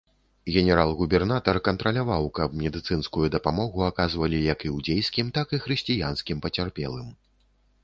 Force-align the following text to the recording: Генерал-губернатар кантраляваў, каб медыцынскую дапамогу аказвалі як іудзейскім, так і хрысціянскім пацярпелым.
Генерал-губернатар 0.53 1.57
кантраляваў, 1.67 2.23
каб 2.39 2.55
медыцынскую 2.63 3.27
дапамогу 3.37 3.85
аказвалі 3.91 4.41
як 4.53 4.67
іудзейскім, 4.73 5.31
так 5.39 5.47
і 5.59 5.63
хрысціянскім 5.67 6.37
пацярпелым. 6.49 7.17